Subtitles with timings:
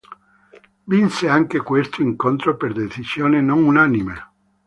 [0.87, 4.29] Vinse anche questo incontro per decisione non unanime.